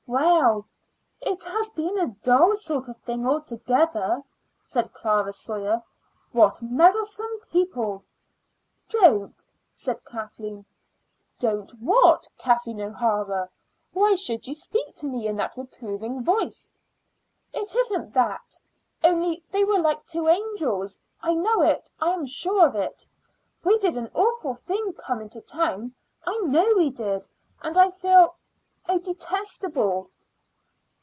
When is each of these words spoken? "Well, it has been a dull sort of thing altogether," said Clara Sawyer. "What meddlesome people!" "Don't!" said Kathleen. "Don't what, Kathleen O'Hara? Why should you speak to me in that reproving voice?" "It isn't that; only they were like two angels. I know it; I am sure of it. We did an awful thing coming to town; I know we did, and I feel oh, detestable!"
"Well, 0.07 0.67
it 1.21 1.41
has 1.45 1.69
been 1.69 1.97
a 1.97 2.07
dull 2.07 2.57
sort 2.57 2.89
of 2.89 2.97
thing 2.97 3.25
altogether," 3.25 4.21
said 4.65 4.91
Clara 4.93 5.31
Sawyer. 5.31 5.81
"What 6.33 6.61
meddlesome 6.61 7.39
people!" 7.49 8.03
"Don't!" 8.89 9.45
said 9.73 10.03
Kathleen. 10.03 10.65
"Don't 11.39 11.71
what, 11.79 12.27
Kathleen 12.37 12.81
O'Hara? 12.81 13.47
Why 13.93 14.15
should 14.15 14.47
you 14.47 14.53
speak 14.53 14.93
to 14.95 15.07
me 15.07 15.27
in 15.27 15.37
that 15.37 15.55
reproving 15.55 16.21
voice?" 16.25 16.73
"It 17.53 17.73
isn't 17.73 18.13
that; 18.13 18.59
only 19.05 19.43
they 19.49 19.63
were 19.63 19.79
like 19.79 20.05
two 20.05 20.27
angels. 20.27 20.99
I 21.21 21.35
know 21.35 21.61
it; 21.61 21.89
I 22.01 22.09
am 22.09 22.25
sure 22.25 22.67
of 22.67 22.75
it. 22.75 23.05
We 23.63 23.77
did 23.77 23.95
an 23.95 24.11
awful 24.13 24.55
thing 24.55 24.91
coming 24.91 25.29
to 25.29 25.39
town; 25.39 25.93
I 26.25 26.37
know 26.39 26.73
we 26.75 26.89
did, 26.89 27.29
and 27.61 27.77
I 27.77 27.89
feel 27.91 28.35
oh, 28.89 28.97
detestable!" 28.97 30.09